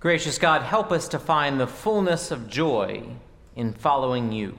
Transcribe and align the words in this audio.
Gracious 0.00 0.38
God, 0.38 0.62
help 0.62 0.92
us 0.92 1.08
to 1.08 1.18
find 1.18 1.58
the 1.58 1.66
fullness 1.66 2.30
of 2.30 2.48
joy 2.48 3.02
in 3.56 3.72
following 3.72 4.30
you. 4.30 4.56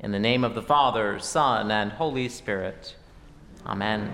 In 0.00 0.10
the 0.10 0.18
name 0.18 0.42
of 0.42 0.56
the 0.56 0.62
Father, 0.62 1.20
Son, 1.20 1.70
and 1.70 1.92
Holy 1.92 2.28
Spirit. 2.28 2.96
Amen. 3.64 4.10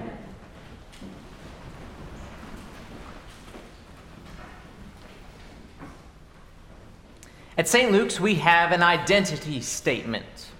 At 7.56 7.66
St. 7.66 7.90
Luke's, 7.90 8.20
we 8.20 8.34
have 8.34 8.70
an 8.70 8.82
identity 8.82 9.62
statement. 9.62 10.50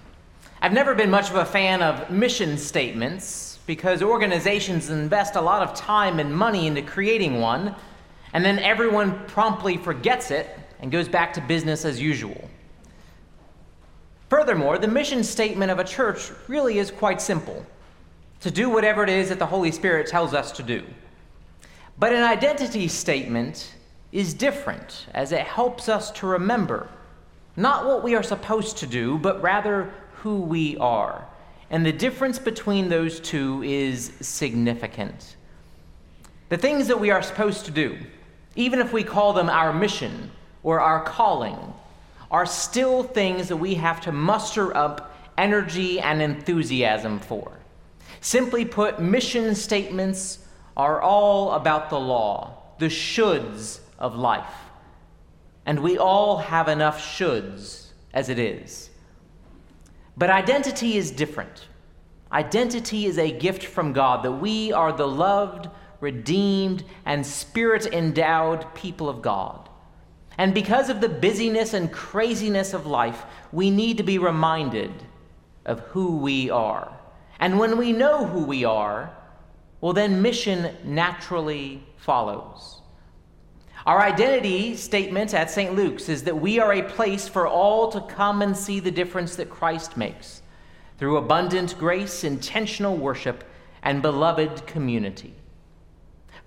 I've 0.59 0.73
never 0.73 0.95
been 0.95 1.11
much 1.11 1.29
of 1.29 1.35
a 1.35 1.45
fan 1.45 1.83
of 1.83 2.09
mission 2.09 2.57
statements 2.57 3.59
because 3.67 4.01
organizations 4.01 4.89
invest 4.89 5.35
a 5.35 5.41
lot 5.41 5.61
of 5.61 5.75
time 5.75 6.19
and 6.19 6.35
money 6.35 6.65
into 6.65 6.81
creating 6.81 7.39
one 7.39 7.75
and 8.33 8.43
then 8.43 8.59
everyone 8.59 9.25
promptly 9.27 9.77
forgets 9.77 10.31
it 10.31 10.49
and 10.79 10.91
goes 10.91 11.07
back 11.07 11.33
to 11.33 11.41
business 11.41 11.85
as 11.85 11.99
usual. 11.99 12.49
Furthermore, 14.29 14.77
the 14.77 14.87
mission 14.87 15.23
statement 15.23 15.71
of 15.71 15.79
a 15.79 15.83
church 15.83 16.31
really 16.47 16.77
is 16.77 16.91
quite 16.91 17.21
simple 17.21 17.65
to 18.41 18.51
do 18.51 18.69
whatever 18.69 19.03
it 19.03 19.09
is 19.09 19.29
that 19.29 19.39
the 19.39 19.45
Holy 19.45 19.71
Spirit 19.71 20.07
tells 20.07 20.33
us 20.33 20.51
to 20.53 20.63
do. 20.63 20.83
But 21.97 22.13
an 22.13 22.23
identity 22.23 22.87
statement 22.87 23.73
is 24.11 24.33
different 24.33 25.07
as 25.13 25.31
it 25.31 25.41
helps 25.41 25.89
us 25.89 26.11
to 26.11 26.27
remember 26.27 26.87
not 27.55 27.85
what 27.85 28.03
we 28.03 28.15
are 28.15 28.23
supposed 28.23 28.77
to 28.77 28.87
do, 28.87 29.17
but 29.17 29.41
rather 29.41 29.91
who 30.13 30.39
we 30.39 30.77
are. 30.77 31.27
And 31.69 31.85
the 31.85 31.91
difference 31.91 32.39
between 32.39 32.87
those 32.87 33.19
two 33.19 33.61
is 33.63 34.13
significant. 34.21 35.35
The 36.47 36.57
things 36.57 36.87
that 36.87 36.99
we 36.99 37.11
are 37.11 37.21
supposed 37.21 37.65
to 37.65 37.71
do, 37.71 37.97
even 38.59 38.79
if 38.79 38.91
we 38.91 39.03
call 39.05 39.31
them 39.31 39.49
our 39.49 39.71
mission 39.71 40.29
or 40.63 40.81
our 40.81 41.01
calling, 41.01 41.57
are 42.29 42.45
still 42.45 43.03
things 43.03 43.47
that 43.47 43.55
we 43.55 43.75
have 43.75 44.01
to 44.01 44.11
muster 44.11 44.75
up 44.75 45.15
energy 45.37 46.01
and 46.01 46.21
enthusiasm 46.21 47.19
for. 47.19 47.53
Simply 48.19 48.65
put, 48.65 48.99
mission 48.99 49.55
statements 49.55 50.39
are 50.75 51.01
all 51.01 51.53
about 51.53 51.89
the 51.89 51.99
law, 51.99 52.61
the 52.79 52.87
shoulds 52.87 53.79
of 53.97 54.17
life. 54.17 54.53
And 55.65 55.79
we 55.79 55.97
all 55.97 56.37
have 56.37 56.67
enough 56.67 56.99
shoulds 57.01 57.87
as 58.13 58.27
it 58.27 58.39
is. 58.39 58.89
But 60.17 60.29
identity 60.29 60.97
is 60.97 61.11
different. 61.11 61.67
Identity 62.29 63.05
is 63.05 63.17
a 63.17 63.31
gift 63.31 63.63
from 63.63 63.93
God 63.93 64.23
that 64.25 64.33
we 64.33 64.73
are 64.73 64.91
the 64.91 65.07
loved, 65.07 65.69
redeemed, 65.99 66.83
and 67.05 67.25
spirit 67.25 67.85
endowed 67.87 68.73
people 68.75 69.09
of 69.09 69.21
God. 69.21 69.69
And 70.37 70.53
because 70.53 70.89
of 70.89 71.01
the 71.01 71.09
busyness 71.09 71.73
and 71.73 71.91
craziness 71.91 72.73
of 72.73 72.85
life, 72.85 73.25
we 73.51 73.69
need 73.69 73.97
to 73.97 74.03
be 74.03 74.17
reminded 74.17 74.91
of 75.65 75.81
who 75.81 76.17
we 76.17 76.49
are. 76.49 76.97
And 77.39 77.59
when 77.59 77.77
we 77.77 77.91
know 77.91 78.25
who 78.25 78.45
we 78.45 78.63
are, 78.63 79.13
well, 79.81 79.93
then 79.93 80.21
mission 80.21 80.75
naturally 80.83 81.83
follows. 81.97 82.81
Our 83.85 84.01
identity 84.01 84.75
statement 84.75 85.33
at 85.33 85.49
St. 85.49 85.73
Luke's 85.73 86.09
is 86.09 86.23
that 86.23 86.39
we 86.39 86.59
are 86.59 86.73
a 86.73 86.83
place 86.83 87.27
for 87.27 87.47
all 87.47 87.89
to 87.91 88.01
come 88.01 88.41
and 88.41 88.55
see 88.55 88.79
the 88.79 88.91
difference 88.91 89.35
that 89.37 89.49
Christ 89.49 89.97
makes 89.97 90.41
through 90.97 91.17
abundant 91.17 91.77
grace, 91.79 92.25
intentional 92.25 92.95
worship, 92.95 93.45
and 93.83 94.01
beloved 94.01 94.67
community. 94.67 95.33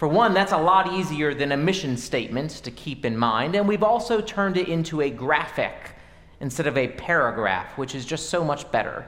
For 0.03 0.08
one, 0.08 0.34
that's 0.34 0.50
a 0.50 0.58
lot 0.58 0.92
easier 0.92 1.33
than 1.33 1.53
a 1.53 1.56
mission 1.56 1.97
statement 1.97 2.50
to 2.64 2.72
keep 2.72 3.05
in 3.05 3.17
mind, 3.17 3.55
and 3.55 3.69
we've 3.69 3.84
also 3.84 4.20
turned 4.20 4.56
it 4.56 4.67
into 4.67 5.00
a 5.00 5.08
graphic 5.08 5.95
instead 6.41 6.67
of 6.67 6.77
a 6.77 6.89
paragraph, 6.89 7.78
which 7.78 7.95
is 7.95 8.05
just 8.05 8.28
so 8.28 8.42
much 8.42 8.69
better. 8.73 9.06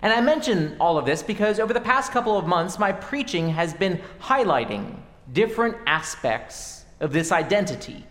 And 0.00 0.14
I 0.14 0.22
mention 0.22 0.78
all 0.80 0.96
of 0.96 1.04
this 1.04 1.22
because 1.22 1.60
over 1.60 1.74
the 1.74 1.80
past 1.82 2.10
couple 2.10 2.38
of 2.38 2.46
months, 2.46 2.78
my 2.78 2.90
preaching 2.90 3.50
has 3.50 3.74
been 3.74 4.00
highlighting 4.18 4.96
different 5.34 5.76
aspects 5.86 6.86
of 7.00 7.12
this 7.12 7.30
identity. 7.30 8.02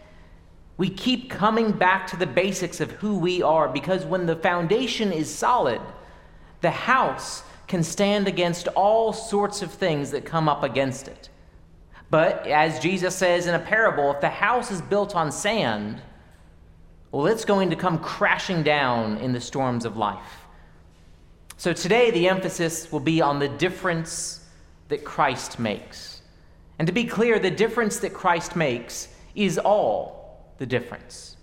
We 0.77 0.91
keep 0.91 1.31
coming 1.31 1.71
back 1.71 2.05
to 2.09 2.15
the 2.15 2.27
basics 2.27 2.79
of 2.79 2.91
who 2.91 3.17
we 3.17 3.41
are 3.41 3.67
because 3.67 4.05
when 4.05 4.27
the 4.27 4.35
foundation 4.35 5.11
is 5.11 5.33
solid, 5.33 5.81
the 6.61 6.69
house 6.69 7.41
can 7.67 7.81
stand 7.81 8.27
against 8.27 8.67
all 8.67 9.13
sorts 9.13 9.63
of 9.63 9.71
things 9.71 10.11
that 10.11 10.25
come 10.25 10.47
up 10.47 10.61
against 10.61 11.07
it. 11.07 11.31
But 12.13 12.45
as 12.45 12.77
Jesus 12.79 13.15
says 13.15 13.47
in 13.47 13.55
a 13.55 13.59
parable, 13.59 14.11
if 14.11 14.21
the 14.21 14.29
house 14.29 14.69
is 14.69 14.83
built 14.83 15.15
on 15.15 15.31
sand, 15.31 15.99
well, 17.11 17.25
it's 17.25 17.43
going 17.43 17.71
to 17.71 17.75
come 17.75 17.97
crashing 17.97 18.61
down 18.61 19.17
in 19.17 19.33
the 19.33 19.41
storms 19.41 19.83
of 19.83 19.97
life. 19.97 20.45
So 21.57 21.73
today, 21.73 22.11
the 22.11 22.29
emphasis 22.29 22.91
will 22.91 22.99
be 22.99 23.19
on 23.19 23.39
the 23.39 23.49
difference 23.49 24.45
that 24.89 25.03
Christ 25.03 25.57
makes. 25.57 26.21
And 26.77 26.85
to 26.85 26.91
be 26.91 27.05
clear, 27.05 27.39
the 27.39 27.49
difference 27.49 27.97
that 28.01 28.13
Christ 28.13 28.55
makes 28.55 29.07
is 29.33 29.57
all 29.57 30.53
the 30.59 30.67
difference. 30.67 31.37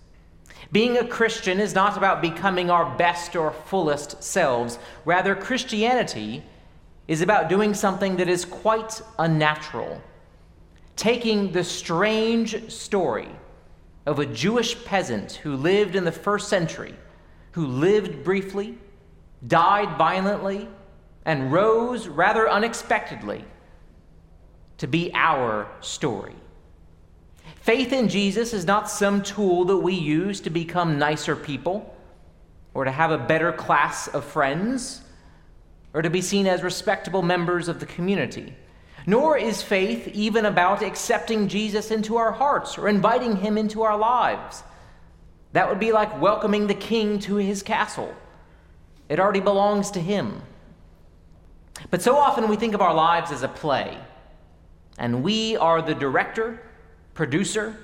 Being 0.71 0.99
a 0.99 1.05
Christian 1.05 1.59
is 1.59 1.75
not 1.75 1.97
about 1.97 2.21
becoming 2.21 2.69
our 2.69 2.95
best 2.95 3.35
or 3.35 3.51
fullest 3.51 4.23
selves. 4.23 4.79
Rather, 5.03 5.35
Christianity 5.35 6.43
is 7.09 7.21
about 7.21 7.49
doing 7.49 7.73
something 7.73 8.15
that 8.15 8.29
is 8.29 8.45
quite 8.45 9.01
unnatural 9.19 10.01
taking 10.95 11.51
the 11.51 11.63
strange 11.63 12.71
story 12.71 13.29
of 14.05 14.19
a 14.19 14.25
Jewish 14.25 14.83
peasant 14.85 15.33
who 15.33 15.55
lived 15.55 15.95
in 15.95 16.05
the 16.05 16.11
first 16.11 16.49
century, 16.49 16.95
who 17.51 17.65
lived 17.65 18.23
briefly, 18.23 18.77
died 19.47 19.97
violently, 19.97 20.67
and 21.25 21.51
rose 21.51 22.07
rather 22.07 22.49
unexpectedly 22.49 23.45
to 24.77 24.87
be 24.87 25.11
our 25.13 25.69
story. 25.81 26.35
Faith 27.61 27.93
in 27.93 28.09
Jesus 28.09 28.53
is 28.53 28.65
not 28.65 28.89
some 28.89 29.21
tool 29.21 29.65
that 29.65 29.77
we 29.77 29.93
use 29.93 30.41
to 30.41 30.49
become 30.49 30.97
nicer 30.97 31.35
people 31.35 31.95
or 32.73 32.85
to 32.85 32.91
have 32.91 33.11
a 33.11 33.17
better 33.17 33.51
class 33.51 34.07
of 34.07 34.25
friends 34.25 35.01
or 35.93 36.01
to 36.01 36.09
be 36.09 36.21
seen 36.21 36.47
as 36.47 36.63
respectable 36.63 37.21
members 37.21 37.67
of 37.67 37.79
the 37.79 37.85
community. 37.85 38.55
Nor 39.05 39.37
is 39.37 39.61
faith 39.61 40.07
even 40.09 40.45
about 40.45 40.83
accepting 40.83 41.47
Jesus 41.47 41.91
into 41.91 42.17
our 42.17 42.31
hearts 42.31 42.77
or 42.77 42.87
inviting 42.87 43.37
him 43.37 43.57
into 43.57 43.81
our 43.81 43.97
lives. 43.97 44.63
That 45.53 45.67
would 45.69 45.79
be 45.79 45.91
like 45.91 46.21
welcoming 46.21 46.67
the 46.67 46.75
king 46.75 47.19
to 47.19 47.35
his 47.35 47.63
castle. 47.63 48.13
It 49.09 49.19
already 49.19 49.41
belongs 49.41 49.91
to 49.91 49.99
him. 49.99 50.41
But 51.89 52.01
so 52.01 52.15
often 52.15 52.47
we 52.47 52.55
think 52.55 52.73
of 52.73 52.81
our 52.81 52.93
lives 52.93 53.31
as 53.31 53.43
a 53.43 53.47
play, 53.47 53.97
and 54.97 55.23
we 55.23 55.57
are 55.57 55.81
the 55.81 55.95
director, 55.95 56.61
producer, 57.13 57.75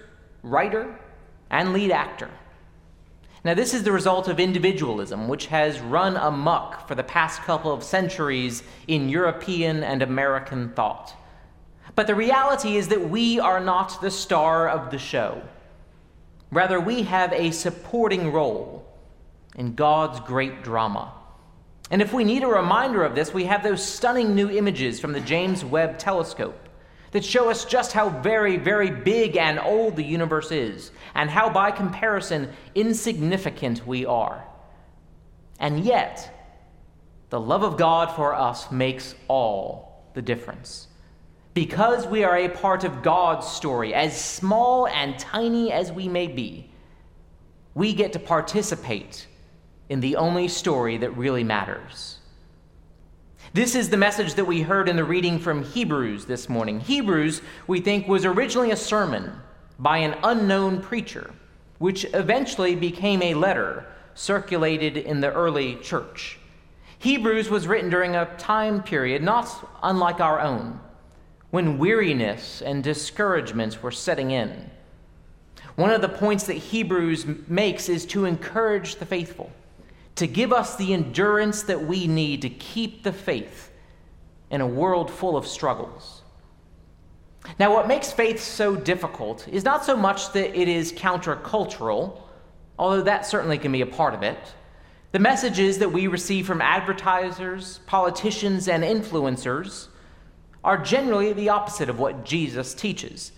writer, 0.44 1.00
and 1.50 1.74
lead 1.74 1.92
actor. 1.92 2.30
Now, 3.44 3.54
this 3.54 3.74
is 3.74 3.84
the 3.84 3.92
result 3.92 4.28
of 4.28 4.40
individualism, 4.40 5.28
which 5.28 5.48
has 5.48 5.80
run 5.80 6.18
amuck 6.18 6.88
for 6.88 6.96
the 6.96 7.04
past 7.04 7.42
couple 7.42 7.72
of 7.72 7.84
centuries 7.84 8.64
in 8.88 9.10
European 9.10 9.84
and 9.84 10.02
American 10.02 10.70
thought. 10.70 11.16
But 11.96 12.08
the 12.08 12.16
reality 12.16 12.78
is 12.78 12.90
that 12.90 13.10
we 13.10 13.40
are 13.40 13.60
not 13.60 14.02
the 14.02 14.12
star 14.12 14.70
of 14.70 14.92
the 14.92 15.00
show. 15.00 15.42
Rather, 16.52 16.80
we 16.80 17.04
have 17.04 17.34
a 17.34 17.52
supporting 17.52 18.32
role 18.32 18.86
in 19.56 19.76
God's 19.76 20.20
great 20.22 20.64
drama. 20.64 21.14
And 21.90 22.02
if 22.02 22.14
we 22.14 22.24
need 22.24 22.44
a 22.44 22.48
reminder 22.48 23.04
of 23.04 23.16
this, 23.16 23.34
we 23.34 23.46
have 23.46 23.64
those 23.64 23.84
stunning 23.84 24.36
new 24.36 24.50
images 24.50 25.00
from 25.00 25.14
the 25.14 25.22
James 25.22 25.64
Webb 25.64 25.98
Telescope 25.98 26.67
that 27.12 27.24
show 27.24 27.50
us 27.50 27.66
just 27.66 27.94
how 27.94 28.10
very, 28.10 28.58
very 28.58 28.92
big 28.92 29.38
and 29.38 29.60
old 29.60 29.96
the 29.96 30.04
universe 30.04 30.52
is, 30.52 30.92
and 31.16 31.30
how, 31.30 31.50
by 31.50 31.72
comparison, 31.72 32.52
insignificant 32.76 33.86
we 33.88 34.06
are. 34.06 34.46
And 35.60 35.84
yet, 35.84 36.34
the 37.30 37.40
love 37.40 37.64
of 37.64 37.78
God 37.78 38.16
for 38.16 38.34
us 38.34 38.72
makes 38.72 39.16
all 39.28 40.06
the 40.14 40.22
difference. 40.22 40.88
Because 41.54 42.06
we 42.06 42.24
are 42.24 42.38
a 42.38 42.50
part 42.50 42.84
of 42.84 43.02
God's 43.02 43.48
story, 43.48 43.94
as 43.94 44.20
small 44.20 44.88
and 44.88 45.18
tiny 45.18 45.72
as 45.72 45.92
we 45.92 46.08
may 46.08 46.28
be, 46.28 46.70
we 47.74 47.94
get 47.94 48.14
to 48.14 48.20
participate 48.20 49.28
in 49.90 50.00
the 50.00 50.16
only 50.16 50.48
story 50.48 50.98
that 50.98 51.18
really 51.18 51.44
matters. 51.44 52.17
This 53.58 53.74
is 53.74 53.90
the 53.90 53.98
message 53.98 54.36
that 54.36 54.46
we 54.46 54.62
heard 54.62 54.88
in 54.88 54.98
the 54.98 55.04
reading 55.04 55.40
from 55.40 55.64
Hebrews 55.64 56.26
this 56.26 56.48
morning. 56.48 56.80
Hebrews, 56.80 57.42
we 57.66 57.80
think, 57.80 58.08
was 58.08 58.24
originally 58.24 58.70
a 58.70 58.76
sermon 58.76 59.32
by 59.80 59.98
an 59.98 60.16
unknown 60.22 60.80
preacher, 60.80 61.32
which 61.80 62.06
eventually 62.14 62.76
became 62.76 63.24
a 63.24 63.34
letter 63.34 63.88
circulated 64.14 64.96
in 64.96 65.22
the 65.22 65.34
early 65.34 65.76
church. 65.78 66.38
Hebrews 67.00 67.50
was 67.50 67.66
written 67.66 67.90
during 67.90 68.16
a 68.16 68.32
time 68.38 68.84
period 68.84 69.24
not 69.24 69.50
unlike 69.82 70.20
our 70.20 70.40
own, 70.40 70.80
when 71.50 71.80
weariness 71.80 72.62
and 72.62 72.84
discouragements 72.84 73.82
were 73.82 73.90
setting 73.90 74.30
in. 74.30 74.70
One 75.78 75.90
of 75.90 76.02
the 76.02 76.10
points 76.10 76.44
that 76.44 76.58
Hebrews 76.58 77.26
makes 77.48 77.90
is 77.90 78.06
to 78.06 78.26
encourage 78.26 78.98
the 78.98 79.08
faithful, 79.08 79.50
to 80.18 80.28
give 80.28 80.52
us 80.52 80.76
the 80.76 80.94
endurance 80.94 81.64
that 81.64 81.86
we 81.86 82.08
need 82.08 82.42
to 82.42 82.50
keep 82.50 83.04
the 83.04 83.14
faith 83.14 83.72
in 84.50 84.62
a 84.62 84.68
world 84.68 85.12
full 85.12 85.38
of 85.38 85.48
struggles. 85.48 86.24
Now, 87.60 87.74
what 87.74 87.88
makes 87.88 88.12
faith 88.12 88.42
so 88.42 88.76
difficult 88.76 89.48
is 89.48 89.64
not 89.64 89.86
so 89.86 89.96
much 89.96 90.34
that 90.34 90.60
it 90.60 90.68
is 90.68 90.92
countercultural, 90.92 92.22
although 92.78 93.04
that 93.04 93.26
certainly 93.26 93.58
can 93.58 93.72
be 93.72 93.82
a 93.82 93.86
part 93.86 94.14
of 94.14 94.24
it. 94.24 94.40
The 95.14 95.20
messages 95.20 95.80
that 95.80 95.92
we 95.92 96.08
receive 96.08 96.46
from 96.46 96.62
advertisers, 96.62 97.80
politicians, 97.86 98.68
and 98.68 98.84
influencers 98.84 99.88
are 100.64 100.78
generally 100.78 101.32
the 101.32 101.50
opposite 101.50 101.90
of 101.90 102.00
what 102.00 102.26
Jesus 102.26 102.74
teaches 102.74 103.32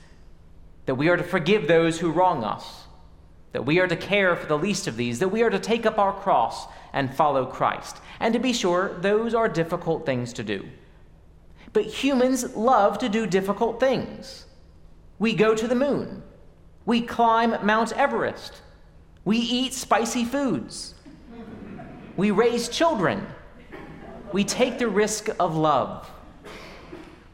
that 0.88 0.96
we 0.96 1.10
are 1.10 1.18
to 1.18 1.24
forgive 1.24 1.68
those 1.68 2.00
who 2.00 2.10
wrong 2.10 2.44
us, 2.44 2.86
that 3.52 3.66
we 3.66 3.80
are 3.80 3.88
to 3.88 3.96
care 3.96 4.36
for 4.36 4.46
the 4.46 4.58
least 4.58 4.88
of 4.88 4.96
these, 4.96 5.20
that 5.20 5.30
we 5.30 5.42
are 5.42 5.50
to 5.50 5.60
take 5.60 5.86
up 5.86 5.98
our 5.98 6.14
cross 6.14 6.68
and 6.94 7.14
follow 7.14 7.46
Christ. 7.46 7.98
And 8.20 8.34
to 8.34 8.40
be 8.40 8.54
sure, 8.54 8.98
those 9.00 9.34
are 9.34 9.50
difficult 9.50 10.06
things 10.06 10.34
to 10.34 10.44
do. 10.44 10.66
But 11.74 11.86
humans 11.86 12.56
love 12.56 12.98
to 13.00 13.10
do 13.10 13.28
difficult 13.28 13.80
things. 13.80 14.46
We 15.20 15.34
go 15.34 15.56
to 15.56 15.68
the 15.68 15.76
moon. 15.76 16.24
We 16.86 17.02
climb 17.02 17.66
Mount 17.66 17.92
Everest. 17.94 18.62
We 19.26 19.38
eat 19.38 19.74
spicy 19.74 20.26
foods. 20.26 20.96
We 22.18 22.32
raise 22.32 22.70
children. 22.70 23.28
We 24.32 24.44
take 24.44 24.80
the 24.80 24.88
risk 24.88 25.30
of 25.40 25.56
love. 25.56 26.10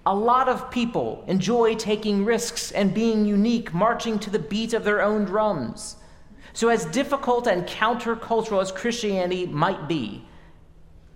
A 0.06 0.14
lot 0.14 0.48
of 0.48 0.70
people 0.70 1.24
enjoy 1.28 1.76
taking 1.76 2.26
risks 2.26 2.72
and 2.72 2.94
being 2.94 3.26
unique, 3.26 3.74
marching 3.74 4.20
to 4.20 4.30
the 4.30 4.40
beat 4.40 4.74
of 4.74 4.84
their 4.84 5.02
own 5.02 5.26
drums. 5.26 5.98
So, 6.56 6.70
as 6.70 6.86
difficult 6.86 7.48
and 7.48 7.68
countercultural 7.68 8.62
as 8.62 8.72
Christianity 8.72 9.46
might 9.46 9.90
be, 9.90 10.26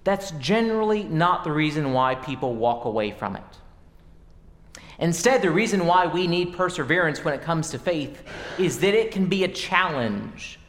that's 0.03 0.31
generally 0.31 1.03
not 1.03 1.45
the 1.45 1.51
reason 1.53 1.94
why 1.94 2.15
people 2.15 2.56
walk 2.56 2.83
away 2.83 3.12
from 3.12 3.38
it. 3.38 4.81
Instead, 5.00 5.41
the 5.41 5.50
reason 5.50 5.86
why 5.86 6.07
we 6.07 6.27
need 6.27 6.57
perseverance 6.57 7.24
when 7.24 7.33
it 7.33 7.41
comes 7.41 7.69
to 7.69 7.80
faith 7.80 8.21
is 8.57 8.80
that 8.80 8.94
it 8.94 9.12
can 9.12 9.27
be 9.27 9.45
a 9.45 9.47
challenge 9.47 10.59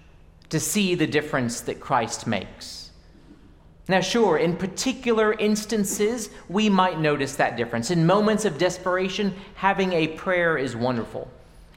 to 0.51 0.61
see 0.61 0.95
the 0.95 1.07
difference 1.07 1.63
that 1.63 1.81
Christ 1.81 2.29
makes. 2.29 2.93
Now, 3.89 4.01
sure, 4.01 4.39
in 4.39 4.57
particular 4.57 5.33
instances, 5.33 6.31
we 6.49 6.69
might 6.69 7.01
notice 7.01 7.35
that 7.37 7.57
difference. 7.57 7.91
In 7.91 8.07
moments 8.07 8.45
of 8.45 8.57
desperation, 8.57 9.35
having 9.55 9.95
a 9.95 10.07
prayer 10.07 10.57
is 10.57 10.77
wonderful. 10.77 11.29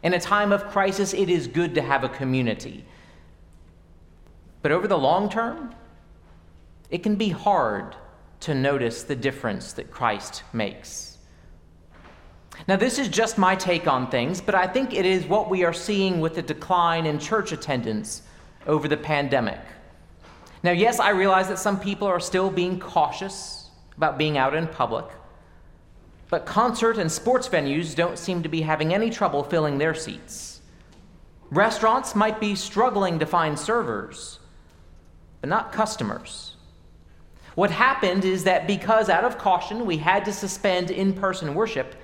In 0.03 0.13
a 0.13 0.19
time 0.19 0.51
of 0.51 0.67
crisis, 0.67 1.13
it 1.13 1.29
is 1.29 1.47
good 1.47 1.73
to 1.75 1.81
have 1.81 2.03
a 2.03 2.09
community. 2.09 2.85
But 4.61 4.71
over 4.71 4.87
the 4.87 4.97
long 4.97 5.29
term, 5.29 5.73
it 6.89 7.03
can 7.03 7.15
be 7.15 7.29
hard 7.29 7.95
to 8.41 8.53
notice 8.53 9.03
the 9.03 9.15
difference 9.15 9.73
that 9.73 9.89
Christ 9.89 10.43
makes. 10.51 11.17
Now, 12.67 12.75
this 12.75 12.99
is 12.99 13.07
just 13.07 13.37
my 13.37 13.55
take 13.55 13.87
on 13.87 14.11
things, 14.11 14.41
but 14.41 14.53
I 14.53 14.67
think 14.67 14.93
it 14.93 15.05
is 15.05 15.25
what 15.25 15.49
we 15.49 15.63
are 15.63 15.73
seeing 15.73 16.19
with 16.19 16.35
the 16.35 16.41
decline 16.41 17.05
in 17.05 17.17
church 17.17 17.51
attendance 17.51 18.21
over 18.67 18.87
the 18.87 18.97
pandemic. 18.97 19.59
Now, 20.61 20.71
yes, 20.71 20.99
I 20.99 21.09
realize 21.09 21.47
that 21.47 21.59
some 21.59 21.79
people 21.79 22.07
are 22.07 22.19
still 22.19 22.49
being 22.49 22.79
cautious 22.79 23.69
about 23.97 24.17
being 24.17 24.37
out 24.37 24.53
in 24.53 24.67
public, 24.67 25.05
but 26.29 26.45
concert 26.45 26.97
and 26.97 27.11
sports 27.11 27.47
venues 27.47 27.95
don't 27.95 28.17
seem 28.17 28.43
to 28.43 28.49
be 28.49 28.61
having 28.61 28.93
any 28.93 29.09
trouble 29.09 29.43
filling 29.43 29.77
their 29.77 29.93
seats. 29.93 30.61
Restaurants 31.51 32.15
might 32.15 32.39
be 32.39 32.55
struggling 32.55 33.19
to 33.19 33.25
find 33.25 33.59
servers, 33.59 34.39
but 35.41 35.49
not 35.49 35.71
customers. 35.71 36.55
What 37.55 37.69
happened 37.69 38.25
is 38.25 38.45
that 38.45 38.65
because 38.65 39.09
out 39.09 39.23
of 39.23 39.37
caution 39.37 39.85
we 39.85 39.97
had 39.97 40.25
to 40.25 40.33
suspend 40.33 40.89
in 40.89 41.13
person 41.13 41.53
worship, 41.53 41.95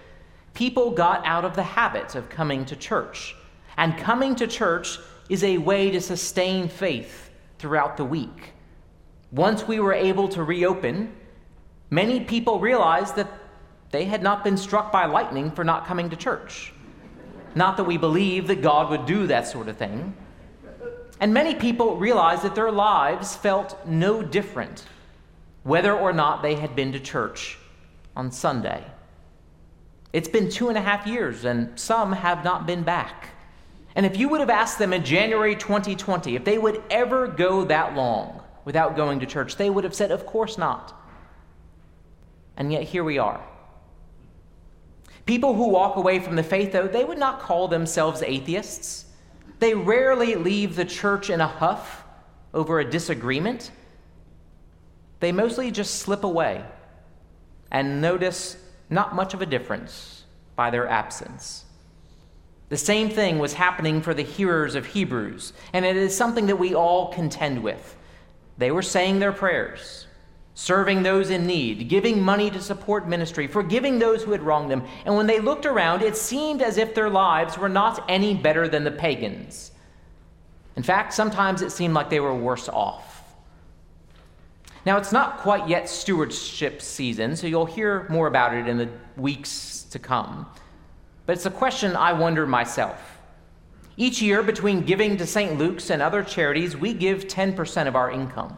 people 0.54 0.92
got 0.92 1.26
out 1.26 1.46
of 1.46 1.56
the 1.56 1.64
habit 1.64 2.16
of 2.16 2.30
coming 2.30 2.66
to 2.66 2.76
church. 2.76 3.36
And 3.78 3.98
coming 3.98 4.36
to 4.36 4.46
church 4.46 5.00
is 5.30 5.44
a 5.44 5.58
way 5.58 5.90
to 5.90 6.02
sustain 6.02 6.68
faith 6.68 7.32
throughout 7.58 7.98
the 7.98 8.06
week. 8.06 8.54
Once 9.32 9.68
we 9.68 9.80
were 9.80 9.94
able 9.94 10.28
to 10.28 10.44
reopen, 10.44 11.16
many 11.90 12.20
people 12.20 12.60
realized 12.60 13.16
that 13.16 13.32
they 13.92 14.06
had 14.06 14.22
not 14.22 14.44
been 14.44 14.58
struck 14.58 14.92
by 14.92 15.06
lightning 15.06 15.52
for 15.52 15.64
not 15.64 15.86
coming 15.86 16.10
to 16.10 16.16
church. 16.16 16.74
Not 17.56 17.78
that 17.78 17.86
we 17.86 17.98
believe 17.98 18.48
that 18.48 18.62
God 18.62 18.90
would 18.92 19.06
do 19.06 19.28
that 19.28 19.48
sort 19.48 19.68
of 19.68 19.78
thing. 19.78 20.16
And 21.20 21.34
many 21.34 21.56
people 21.56 21.98
realized 21.98 22.44
that 22.44 22.56
their 22.56 22.72
lives 22.72 23.36
felt 23.36 23.86
no 23.86 24.22
different 24.22 24.86
whether 25.64 25.94
or 25.94 26.14
not 26.14 26.42
they 26.42 26.56
had 26.56 26.76
been 26.76 26.92
to 26.94 27.00
church 27.00 27.58
on 28.16 28.32
Sunday. 28.32 28.84
It's 30.14 30.30
been 30.30 30.50
two 30.50 30.70
and 30.70 30.78
a 30.78 30.82
half 30.82 31.06
years, 31.06 31.46
and 31.46 31.78
some 31.80 32.14
have 32.14 32.44
not 32.44 32.66
been 32.66 32.84
back. 32.84 33.30
And 33.96 34.06
if 34.06 34.18
you 34.18 34.30
would 34.30 34.40
have 34.40 34.50
asked 34.50 34.80
them 34.80 34.94
in 34.94 35.04
January 35.04 35.56
2020 35.56 36.36
if 36.36 36.46
they 36.46 36.58
would 36.58 36.82
ever 36.90 37.28
go 37.28 37.66
that 37.66 37.96
long 37.96 38.42
without 38.66 38.96
going 38.96 39.20
to 39.20 39.26
church, 39.26 39.58
they 39.58 39.70
would 39.70 39.84
have 39.84 39.96
said, 39.96 40.12
Of 40.12 40.26
course 40.26 40.58
not. 40.58 40.96
And 42.56 42.72
yet 42.72 42.84
here 42.84 43.04
we 43.04 43.18
are. 43.18 43.44
People 45.30 45.54
who 45.54 45.70
walk 45.70 45.96
away 45.96 46.20
from 46.20 46.36
the 46.36 46.44
faith, 46.44 46.72
though, 46.72 46.88
they 46.88 47.06
would 47.06 47.20
not 47.20 47.40
call 47.40 47.68
themselves 47.68 48.24
atheists. 48.24 49.06
They 49.60 49.76
rarely 49.76 50.34
leave 50.34 50.76
the 50.76 50.86
church 50.86 51.30
in 51.30 51.40
a 51.40 51.48
huff 51.48 52.04
over 52.52 52.80
a 52.80 52.90
disagreement 52.90 53.70
they 55.20 55.32
mostly 55.32 55.70
just 55.72 55.96
slip 55.96 56.24
away 56.24 56.64
and 57.72 58.02
notice 58.02 58.58
not 58.90 59.16
much 59.16 59.34
of 59.34 59.42
a 59.42 59.46
difference 59.46 60.24
by 60.56 60.70
their 60.70 60.88
absence. 60.88 61.66
The 62.70 62.78
same 62.78 63.10
thing 63.10 63.38
was 63.40 63.54
happening 63.54 64.02
for 64.02 64.14
the 64.14 64.24
hearers 64.24 64.74
of 64.74 64.88
Hebrews, 64.88 65.54
and 65.74 65.86
it 65.86 65.96
is 65.96 66.16
something 66.18 66.48
that 66.48 66.58
we 66.58 66.74
all 66.74 67.12
contend 67.12 67.62
with. 67.62 67.98
They 68.58 68.72
were 68.72 68.82
saying 68.82 69.20
their 69.20 69.32
prayers, 69.32 70.08
serving 70.54 71.04
those 71.04 71.30
in 71.30 71.48
need, 71.48 71.88
giving 71.88 72.22
money 72.22 72.50
to 72.50 72.62
support 72.62 73.08
ministry, 73.08 73.48
forgiving 73.48 74.00
those 74.00 74.24
who 74.24 74.32
had 74.32 74.42
wronged 74.42 74.70
them, 74.70 74.84
and 75.06 75.16
when 75.16 75.28
they 75.28 75.40
looked 75.40 75.66
around, 75.66 76.02
it 76.02 76.18
seemed 76.18 76.62
as 76.62 76.78
if 76.78 76.94
their 76.94 77.10
lives 77.10 77.58
were 77.58 77.70
not 77.70 78.04
any 78.10 78.34
better 78.34 78.68
than 78.68 78.84
the 78.84 78.92
pagans. 78.92 79.72
In 80.76 80.84
fact, 80.84 81.14
sometimes 81.14 81.62
it 81.62 81.72
seemed 81.72 81.94
like 81.94 82.10
they 82.10 82.20
were 82.20 82.36
worse 82.36 82.70
off. 82.70 83.24
Now, 84.86 84.98
it's 84.98 85.12
not 85.12 85.38
quite 85.40 85.68
yet 85.68 85.90
stewardship 85.90 86.82
season, 86.82 87.36
so 87.36 87.48
you'll 87.48 87.66
hear 87.66 88.08
more 88.10 88.28
about 88.28 88.54
it 88.54 88.68
in 88.68 88.78
the 88.78 88.90
weeks 89.18 89.84
to 89.92 90.00
come. 90.00 90.46
But 91.26 91.34
it's 91.34 91.46
a 91.46 91.52
question 91.52 91.96
I 91.96 92.14
wonder 92.14 92.48
myself. 92.48 93.20
Each 93.98 94.22
year, 94.22 94.42
between 94.42 94.82
giving 94.82 95.18
to 95.18 95.28
St. 95.28 95.58
Luke's 95.58 95.90
and 95.90 96.02
other 96.02 96.24
charities, 96.24 96.78
we 96.78 96.94
give 96.94 97.28
10% 97.28 97.88
of 97.88 97.96
our 97.96 98.10
income. 98.10 98.58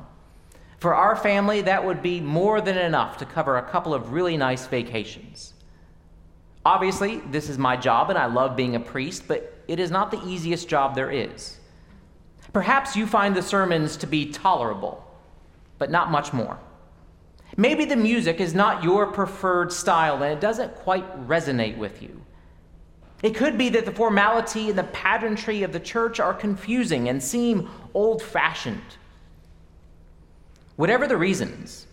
For 0.81 0.95
our 0.95 1.15
family, 1.15 1.61
that 1.61 1.85
would 1.85 2.01
be 2.01 2.19
more 2.19 2.59
than 2.59 2.75
enough 2.75 3.17
to 3.17 3.25
cover 3.25 3.57
a 3.57 3.69
couple 3.69 3.93
of 3.93 4.13
really 4.13 4.35
nice 4.35 4.65
vacations. 4.65 5.53
Obviously, 6.65 7.19
this 7.29 7.50
is 7.50 7.59
my 7.59 7.77
job 7.77 8.09
and 8.09 8.17
I 8.17 8.25
love 8.25 8.55
being 8.55 8.75
a 8.75 8.79
priest, 8.79 9.27
but 9.27 9.63
it 9.67 9.79
is 9.79 9.91
not 9.91 10.09
the 10.09 10.19
easiest 10.25 10.67
job 10.67 10.95
there 10.95 11.11
is. 11.11 11.59
Perhaps 12.51 12.95
you 12.95 13.05
find 13.05 13.35
the 13.35 13.43
sermons 13.43 13.95
to 13.97 14.07
be 14.07 14.31
tolerable 14.31 15.05
but 15.77 15.91
not 15.91 16.09
much 16.09 16.33
more. 16.33 16.59
Maybe 17.57 17.85
the 17.85 17.95
music 17.95 18.39
is 18.39 18.55
not 18.55 18.83
your 18.83 19.05
preferred 19.05 19.71
style 19.71 20.23
and 20.23 20.33
it 20.33 20.41
doesn't 20.41 20.73
quite 20.77 21.27
resonate 21.27 21.77
with 21.77 22.01
you. 22.01 22.21
It 23.21 23.35
could 23.35 23.55
be 23.55 23.69
that 23.69 23.85
the 23.85 23.91
formality 23.91 24.69
and 24.69 24.79
the 24.79 24.85
pageantry 24.85 25.61
of 25.61 25.73
the 25.73 25.79
church 25.79 26.19
are 26.19 26.33
confusing 26.33 27.07
and 27.07 27.21
seem 27.21 27.69
old 27.93 28.23
fashioned. 28.23 28.97
Whatever 30.81 31.05
the 31.05 31.15
reasons, 31.15 31.85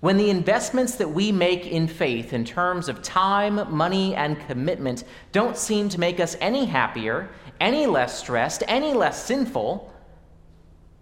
when 0.00 0.18
the 0.18 0.28
investments 0.28 0.96
that 0.96 1.08
we 1.08 1.32
make 1.32 1.66
in 1.66 1.88
faith 1.88 2.34
in 2.34 2.44
terms 2.44 2.90
of 2.90 3.00
time, 3.00 3.74
money, 3.74 4.14
and 4.14 4.38
commitment 4.46 5.04
don't 5.32 5.56
seem 5.56 5.88
to 5.88 5.98
make 5.98 6.20
us 6.20 6.36
any 6.38 6.66
happier, 6.66 7.30
any 7.62 7.86
less 7.86 8.18
stressed, 8.18 8.62
any 8.68 8.92
less 8.92 9.24
sinful, 9.24 9.90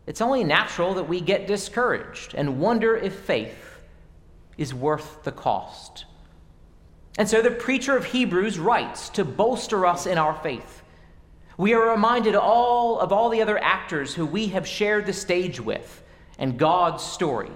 it's 0.06 0.20
only 0.20 0.44
natural 0.44 0.94
that 0.94 1.08
we 1.08 1.20
get 1.20 1.48
discouraged 1.48 2.36
and 2.36 2.60
wonder 2.60 2.96
if 2.96 3.12
faith 3.12 3.82
is 4.56 4.72
worth 4.72 5.24
the 5.24 5.32
cost. 5.32 6.04
And 7.18 7.28
so 7.28 7.42
the 7.42 7.50
preacher 7.50 7.96
of 7.96 8.04
Hebrews 8.04 8.60
writes 8.60 9.08
to 9.08 9.24
bolster 9.24 9.86
us 9.86 10.06
in 10.06 10.18
our 10.18 10.36
faith. 10.36 10.84
We 11.58 11.74
are 11.74 11.90
reminded 11.90 12.36
all 12.36 13.00
of 13.00 13.12
all 13.12 13.28
the 13.28 13.42
other 13.42 13.58
actors 13.58 14.14
who 14.14 14.24
we 14.24 14.46
have 14.50 14.68
shared 14.68 15.06
the 15.06 15.12
stage 15.12 15.58
with 15.58 16.02
and 16.38 16.58
God's 16.58 17.02
story. 17.02 17.50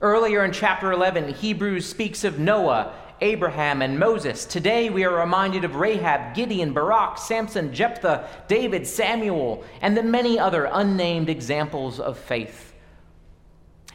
Earlier 0.00 0.44
in 0.44 0.52
chapter 0.52 0.92
11, 0.92 1.34
Hebrews 1.34 1.86
speaks 1.86 2.24
of 2.24 2.38
Noah 2.38 2.94
Abraham, 3.20 3.82
and 3.82 3.98
Moses. 3.98 4.44
Today 4.46 4.88
we 4.88 5.04
are 5.04 5.14
reminded 5.14 5.64
of 5.64 5.76
Rahab, 5.76 6.34
Gideon, 6.34 6.72
Barak, 6.72 7.18
Samson, 7.18 7.72
Jephthah, 7.72 8.28
David, 8.48 8.86
Samuel, 8.86 9.64
and 9.82 9.96
the 9.96 10.02
many 10.02 10.38
other 10.38 10.68
unnamed 10.72 11.28
examples 11.28 12.00
of 12.00 12.18
faith. 12.18 12.72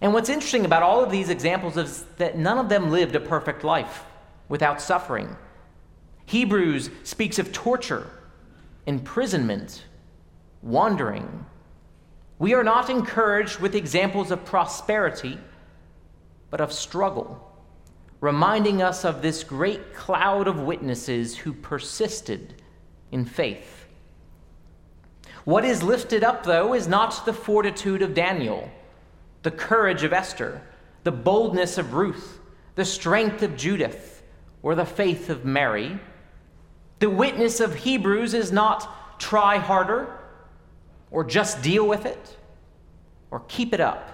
And 0.01 0.13
what's 0.13 0.29
interesting 0.29 0.65
about 0.65 0.83
all 0.83 1.03
of 1.03 1.09
these 1.09 1.29
examples 1.29 1.77
is 1.77 2.03
that 2.17 2.37
none 2.37 2.57
of 2.57 2.69
them 2.69 2.91
lived 2.91 3.15
a 3.15 3.19
perfect 3.19 3.63
life 3.63 4.03
without 4.49 4.81
suffering. 4.81 5.35
Hebrews 6.25 6.89
speaks 7.03 7.39
of 7.39 7.51
torture, 7.51 8.07
imprisonment, 8.85 9.85
wandering. 10.61 11.44
We 12.37 12.53
are 12.53 12.63
not 12.63 12.89
encouraged 12.89 13.59
with 13.59 13.75
examples 13.75 14.29
of 14.29 14.43
prosperity, 14.43 15.39
but 16.49 16.59
of 16.59 16.73
struggle, 16.73 17.53
reminding 18.19 18.81
us 18.81 19.05
of 19.05 19.21
this 19.21 19.43
great 19.43 19.93
cloud 19.93 20.47
of 20.47 20.59
witnesses 20.59 21.37
who 21.37 21.53
persisted 21.53 22.61
in 23.11 23.25
faith. 23.25 23.85
What 25.45 25.63
is 25.63 25.83
lifted 25.83 26.23
up, 26.23 26.43
though, 26.43 26.73
is 26.73 26.87
not 26.87 27.25
the 27.25 27.33
fortitude 27.33 28.01
of 28.01 28.13
Daniel, 28.13 28.69
the 29.43 29.51
courage 29.51 30.03
of 30.03 30.11
Esther, 30.11 30.61
the 31.03 31.11
boldness 31.11 31.77
of 31.77 31.93
Ruth, 31.93 32.39
the 32.73 32.83
strength 32.83 33.43
of 33.43 33.55
Judith, 33.55 34.23
or 34.61 34.75
the 34.75 34.85
faith 34.85 35.29
of 35.29 35.45
Mary. 35.45 35.99
The 36.99 37.09
witness 37.09 37.59
of 37.59 37.75
Hebrews 37.75 38.33
is 38.33 38.51
not 38.51 39.19
try 39.19 39.57
harder 39.57 40.19
or 41.15 41.23
just 41.23 41.61
deal 41.61 41.87
with 41.87 42.05
it 42.05 42.37
or 43.31 43.39
keep 43.47 43.73
it 43.73 43.79
up. 43.79 44.11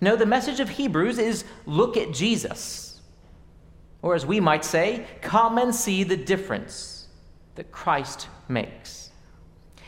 No, 0.00 0.14
the 0.14 0.24
message 0.24 0.60
of 0.60 0.68
Hebrews 0.68 1.18
is 1.18 1.44
look 1.66 1.96
at 1.96 2.12
Jesus. 2.12 3.00
Or 4.00 4.14
as 4.14 4.24
we 4.24 4.38
might 4.38 4.64
say, 4.64 5.04
come 5.22 5.58
and 5.58 5.74
see 5.74 6.04
the 6.04 6.16
difference 6.16 7.08
that 7.56 7.72
Christ 7.72 8.28
makes. 8.48 9.10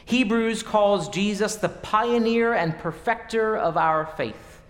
Hebrews 0.05 0.65
calls 0.65 1.09
Jesus 1.09 1.55
the 1.55 1.69
pioneer 1.69 2.55
and 2.55 2.77
perfecter 2.77 3.57
of 3.57 3.77
our 3.77 4.07
faith. 4.17 4.63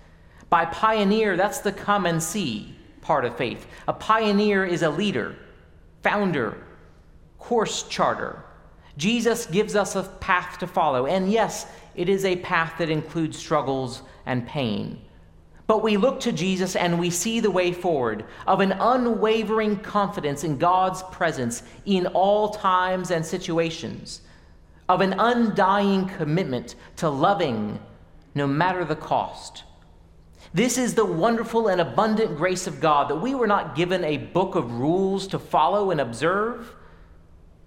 By 0.51 0.67
pioneer, 0.67 1.39
that's 1.39 1.61
the 1.61 1.73
come 1.73 2.05
and 2.05 2.23
see 2.23 2.77
part 3.01 3.25
of 3.25 3.37
faith. 3.39 3.67
A 3.89 3.95
pioneer 3.95 4.67
is 4.67 4.83
a 4.83 4.91
leader, 4.91 5.37
founder, 6.03 6.59
course 7.39 7.83
charter. 7.85 8.45
Jesus 8.97 9.47
gives 9.47 9.75
us 9.75 9.97
a 9.97 10.03
path 10.03 10.59
to 10.59 10.67
follow. 10.67 11.07
And 11.07 11.31
yes, 11.31 11.67
it 11.95 12.09
is 12.09 12.25
a 12.25 12.37
path 12.37 12.75
that 12.79 12.91
includes 12.91 13.39
struggles 13.39 14.03
and 14.27 14.47
pain. 14.47 15.01
But 15.67 15.83
we 15.83 15.97
look 15.97 16.21
to 16.21 16.33
Jesus 16.33 16.77
and 16.77 16.99
we 16.99 17.09
see 17.11 17.41
the 17.41 17.51
way 17.51 17.73
forward 17.73 18.27
of 18.47 18.61
an 18.61 18.73
unwavering 18.73 19.79
confidence 19.79 20.45
in 20.45 20.59
God's 20.59 21.03
presence 21.05 21.63
in 21.87 22.07
all 22.09 22.51
times 22.51 23.11
and 23.11 23.25
situations, 23.25 24.21
of 24.89 25.01
an 25.01 25.15
undying 25.15 26.07
commitment 26.07 26.75
to 26.97 27.09
loving 27.09 27.81
no 28.35 28.47
matter 28.47 28.85
the 28.85 28.97
cost. 28.97 29.65
This 30.53 30.77
is 30.77 30.95
the 30.95 31.05
wonderful 31.05 31.69
and 31.69 31.81
abundant 31.81 32.37
grace 32.37 32.67
of 32.67 32.81
God 32.81 33.09
that 33.09 33.17
we 33.17 33.35
were 33.35 33.47
not 33.47 33.75
given 33.75 34.05
a 34.05 34.19
book 34.19 34.55
of 34.55 34.73
rules 34.73 35.27
to 35.29 35.39
follow 35.39 35.91
and 35.91 36.01
observe, 36.01 36.75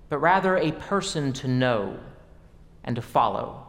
but 0.09 0.19
rather 0.19 0.57
a 0.57 0.71
person 0.71 1.33
to 1.33 1.47
know 1.47 1.97
and 2.83 2.95
to 2.95 3.01
follow. 3.01 3.67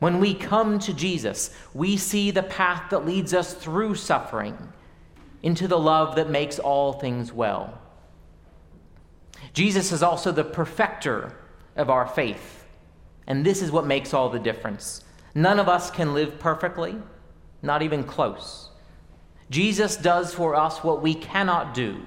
When 0.00 0.20
we 0.20 0.34
come 0.34 0.78
to 0.80 0.92
Jesus, 0.92 1.50
we 1.72 1.96
see 1.96 2.30
the 2.30 2.42
path 2.42 2.90
that 2.90 3.06
leads 3.06 3.32
us 3.32 3.54
through 3.54 3.94
suffering 3.94 4.56
into 5.42 5.68
the 5.68 5.78
love 5.78 6.16
that 6.16 6.30
makes 6.30 6.58
all 6.58 6.94
things 6.94 7.32
well. 7.32 7.78
Jesus 9.52 9.92
is 9.92 10.02
also 10.02 10.32
the 10.32 10.44
perfecter 10.44 11.36
of 11.76 11.90
our 11.90 12.06
faith, 12.06 12.66
and 13.26 13.44
this 13.44 13.62
is 13.62 13.70
what 13.70 13.86
makes 13.86 14.12
all 14.12 14.28
the 14.28 14.38
difference. 14.38 15.04
None 15.34 15.58
of 15.58 15.68
us 15.68 15.90
can 15.90 16.14
live 16.14 16.38
perfectly, 16.38 16.96
not 17.62 17.82
even 17.82 18.04
close. 18.04 18.70
Jesus 19.50 19.96
does 19.96 20.34
for 20.34 20.54
us 20.54 20.82
what 20.82 21.02
we 21.02 21.14
cannot 21.14 21.74
do, 21.74 22.00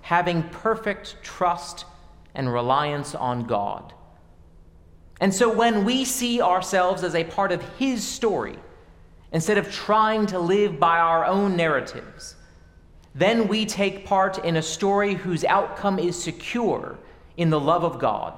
having 0.00 0.42
perfect 0.50 1.16
trust 1.22 1.84
and 2.34 2.52
reliance 2.52 3.14
on 3.14 3.44
God. 3.44 3.92
And 5.20 5.32
so 5.32 5.52
when 5.52 5.84
we 5.84 6.04
see 6.04 6.40
ourselves 6.40 7.04
as 7.04 7.14
a 7.14 7.24
part 7.24 7.52
of 7.52 7.62
His 7.78 8.06
story, 8.06 8.58
instead 9.32 9.58
of 9.58 9.70
trying 9.70 10.26
to 10.26 10.38
live 10.38 10.80
by 10.80 10.98
our 10.98 11.24
own 11.24 11.56
narratives, 11.56 12.36
then 13.14 13.46
we 13.46 13.66
take 13.66 14.06
part 14.06 14.44
in 14.44 14.56
a 14.56 14.62
story 14.62 15.14
whose 15.14 15.44
outcome 15.44 15.98
is 15.98 16.20
secure 16.20 16.98
in 17.36 17.50
the 17.50 17.60
love 17.60 17.84
of 17.84 17.98
God. 17.98 18.34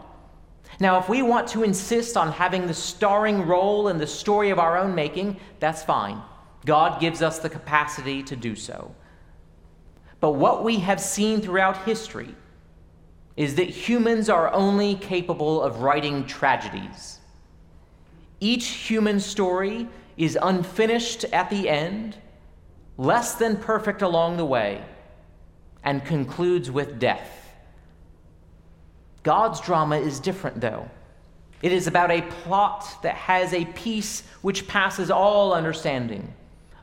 Now, 0.80 0.98
if 0.98 1.08
we 1.08 1.22
want 1.22 1.48
to 1.48 1.62
insist 1.62 2.16
on 2.16 2.32
having 2.32 2.66
the 2.66 2.74
starring 2.74 3.46
role 3.46 3.88
in 3.88 3.98
the 3.98 4.06
story 4.06 4.50
of 4.50 4.58
our 4.58 4.76
own 4.76 4.94
making, 4.94 5.38
that's 5.60 5.84
fine. 5.84 6.20
God 6.64 7.00
gives 7.00 7.22
us 7.22 7.38
the 7.38 7.50
capacity 7.50 8.22
to 8.24 8.34
do 8.34 8.56
so. 8.56 8.94
But 10.20 10.32
what 10.32 10.64
we 10.64 10.78
have 10.78 11.00
seen 11.00 11.40
throughout 11.40 11.84
history 11.84 12.34
is 13.36 13.56
that 13.56 13.68
humans 13.68 14.28
are 14.28 14.52
only 14.52 14.94
capable 14.94 15.62
of 15.62 15.80
writing 15.80 16.24
tragedies. 16.26 17.18
Each 18.40 18.66
human 18.66 19.18
story 19.20 19.88
is 20.16 20.38
unfinished 20.40 21.24
at 21.32 21.50
the 21.50 21.68
end, 21.68 22.16
less 22.96 23.34
than 23.34 23.56
perfect 23.56 24.02
along 24.02 24.36
the 24.36 24.44
way, 24.44 24.84
and 25.82 26.04
concludes 26.04 26.70
with 26.70 26.98
death. 26.98 27.52
God's 29.24 29.60
drama 29.60 29.96
is 29.96 30.20
different, 30.20 30.60
though. 30.60 30.88
It 31.62 31.72
is 31.72 31.86
about 31.86 32.10
a 32.10 32.22
plot 32.22 32.86
that 33.02 33.14
has 33.14 33.54
a 33.54 33.64
peace 33.64 34.22
which 34.42 34.68
passes 34.68 35.10
all 35.10 35.54
understanding, 35.54 36.32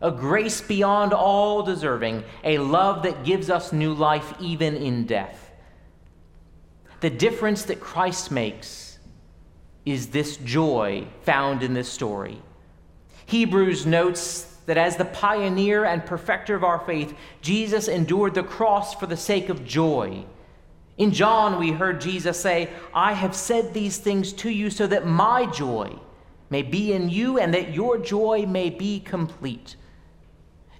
a 0.02 0.12
grace 0.12 0.60
beyond 0.60 1.14
all 1.14 1.62
deserving, 1.62 2.24
a 2.44 2.58
love 2.58 3.04
that 3.04 3.24
gives 3.24 3.50
us 3.50 3.72
new 3.72 3.94
life 3.94 4.34
even 4.40 4.76
in 4.76 5.06
death. 5.06 5.51
The 7.02 7.10
difference 7.10 7.64
that 7.64 7.80
Christ 7.80 8.32
makes 8.32 9.00
is 9.86 10.08
this 10.08 10.38
joy 10.38 11.06
found 11.24 11.64
in 11.64 11.74
this 11.74 11.90
story. 11.90 12.40
Hebrews 13.26 13.86
notes 13.86 14.44
that 14.68 14.78
as 14.78 14.98
the 14.98 15.06
pioneer 15.06 15.84
and 15.86 16.06
perfecter 16.06 16.56
of 16.56 16.64
our 16.64 16.80
faith, 16.80 17.16
Jesus 17.42 17.88
endured 17.88 18.36
the 18.36 18.44
cross 18.44 18.94
for 18.94 19.08
the 19.08 19.18
sake 19.18 19.50
of 19.50 19.66
joy. 19.66 20.24
In 20.98 21.12
John, 21.12 21.60
we 21.60 21.72
heard 21.72 22.00
Jesus 22.00 22.40
say, 22.40 22.70
I 22.94 23.14
have 23.14 23.36
said 23.36 23.74
these 23.74 23.98
things 23.98 24.32
to 24.34 24.50
you 24.52 24.70
so 24.70 24.86
that 24.86 25.08
my 25.08 25.48
joy 25.48 25.98
may 26.52 26.62
be 26.62 26.94
in 26.94 27.10
you 27.10 27.40
and 27.40 27.52
that 27.56 27.74
your 27.74 27.98
joy 27.98 28.46
may 28.46 28.70
be 28.70 29.00
complete. 29.00 29.76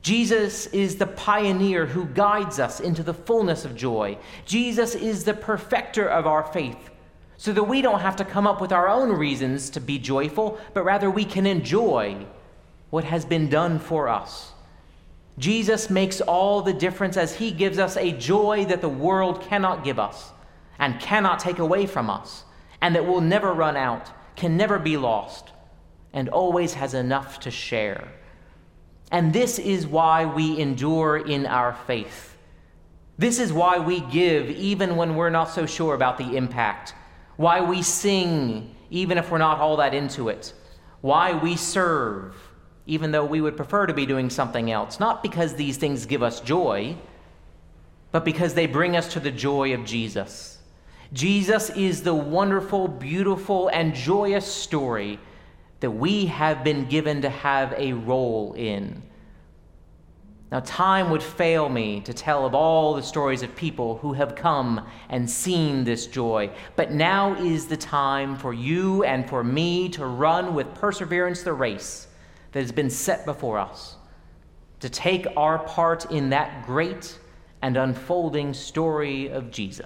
Jesus 0.02 0.66
is 0.68 0.96
the 0.96 1.06
pioneer 1.06 1.86
who 1.86 2.06
guides 2.06 2.60
us 2.60 2.80
into 2.80 3.04
the 3.04 3.14
fullness 3.14 3.66
of 3.66 3.76
joy. 3.76 4.18
Jesus 4.46 4.96
is 4.96 5.24
the 5.24 5.34
perfecter 5.34 6.08
of 6.08 6.26
our 6.26 6.44
faith, 6.44 6.90
so 7.38 7.54
that 7.54 7.64
we 7.64 7.82
don't 7.84 8.00
have 8.00 8.16
to 8.16 8.26
come 8.26 8.48
up 8.48 8.62
with 8.62 8.72
our 8.72 8.88
own 8.88 9.12
reasons 9.12 9.70
to 9.72 9.80
be 9.80 10.00
joyful, 10.00 10.60
but 10.74 10.84
rather 10.84 11.10
we 11.12 11.26
can 11.26 11.46
enjoy 11.46 12.26
what 12.90 13.04
has 13.04 13.26
been 13.26 13.48
done 13.48 13.78
for 13.78 14.10
us. 14.10 14.52
Jesus 15.38 15.90
makes 15.90 16.20
all 16.20 16.62
the 16.62 16.74
difference 16.74 17.16
as 17.16 17.36
he 17.36 17.52
gives 17.52 17.78
us 17.80 17.96
a 17.96 18.12
joy 18.12 18.66
that 18.66 18.82
the 18.82 18.90
world 18.90 19.42
cannot 19.42 19.84
give 19.84 20.00
us 20.00 20.32
and 20.80 21.00
cannot 21.00 21.40
take 21.40 21.60
away 21.60 21.86
from 21.86 22.10
us, 22.10 22.44
and 22.82 22.96
that 22.96 23.06
will 23.06 23.22
never 23.22 23.54
run 23.54 23.78
out, 23.78 24.10
can 24.36 24.58
never 24.58 24.80
be 24.80 24.98
lost, 24.98 25.52
and 26.12 26.28
always 26.28 26.74
has 26.74 26.96
enough 26.96 27.40
to 27.40 27.52
share. 27.52 28.08
And 29.12 29.34
this 29.34 29.60
is 29.60 29.86
why 29.86 30.26
we 30.26 30.58
endure 30.60 31.18
in 31.18 31.46
our 31.46 31.74
faith. 31.74 32.38
This 33.18 33.40
is 33.40 33.54
why 33.54 33.78
we 33.78 34.00
give 34.00 34.50
even 34.50 34.96
when 34.96 35.16
we're 35.16 35.30
not 35.30 35.52
so 35.52 35.66
sure 35.66 35.94
about 35.94 36.18
the 36.18 36.36
impact. 36.38 36.96
Why 37.36 37.62
we 37.62 37.82
sing 37.82 38.76
even 38.90 39.18
if 39.18 39.30
we're 39.30 39.38
not 39.38 39.60
all 39.60 39.78
that 39.78 39.94
into 39.94 40.30
it. 40.30 40.54
Why 41.02 41.34
we 41.34 41.56
serve 41.56 42.36
even 42.88 43.12
though 43.12 43.26
we 43.26 43.42
would 43.42 43.56
prefer 43.56 43.86
to 43.86 43.94
be 43.94 44.06
doing 44.06 44.30
something 44.30 44.72
else. 44.72 45.00
Not 45.00 45.22
because 45.22 45.54
these 45.54 45.78
things 45.78 46.06
give 46.06 46.24
us 46.24 46.42
joy, 46.42 46.98
but 48.12 48.26
because 48.26 48.54
they 48.54 48.66
bring 48.66 48.96
us 48.96 49.14
to 49.14 49.20
the 49.20 49.32
joy 49.32 49.74
of 49.74 49.86
Jesus. 49.86 50.58
Jesus 51.14 51.70
is 51.72 52.04
the 52.04 52.14
wonderful, 52.14 52.88
beautiful, 52.88 53.68
and 53.70 53.94
joyous 53.94 54.46
story 54.46 55.20
that 55.82 55.92
we 55.92 56.28
have 56.28 56.64
been 56.64 56.86
given 56.86 57.22
to 57.22 57.30
have 57.30 57.74
a 57.78 57.94
role 57.94 58.54
in. 58.54 59.04
Now, 60.52 60.60
time 60.60 61.10
would 61.12 61.24
fail 61.24 61.70
me 61.70 62.02
to 62.02 62.14
tell 62.14 62.46
of 62.46 62.54
all 62.54 62.94
the 62.94 63.02
stories 63.02 63.42
of 63.42 63.56
people 63.56 63.98
who 63.98 64.12
have 64.14 64.36
come 64.36 64.86
and 65.10 65.30
seen 65.30 65.86
this 65.86 66.08
joy, 66.08 66.52
but 66.76 66.92
now 66.92 67.36
is 67.36 67.68
the 67.68 67.78
time 67.78 68.36
for 68.36 68.54
you 68.54 69.04
and 69.06 69.28
for 69.30 69.46
me 69.46 69.88
to 69.90 70.06
run 70.06 70.54
with 70.54 70.74
perseverance 70.74 71.44
the 71.44 71.54
race 71.54 72.08
that 72.52 72.60
has 72.60 72.72
been 72.72 72.90
set 72.90 73.26
before 73.26 73.58
us, 73.58 73.96
to 74.82 74.90
take 74.90 75.26
our 75.38 75.60
part 75.60 76.12
in 76.12 76.30
that 76.32 76.66
great 76.66 77.18
and 77.62 77.78
unfolding 77.78 78.54
story 78.54 79.30
of 79.30 79.52
Jesus. 79.52 79.80